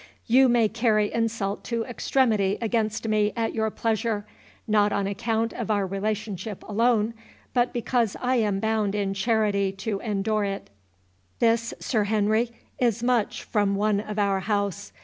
[0.25, 5.85] You may carry insult to extremity against me at your pleasure—not on account of our
[5.85, 7.13] relationship alone,
[7.53, 10.71] but because I am bound in charity to endure it.
[11.37, 14.91] This, Sir Henry, is much from one of our house.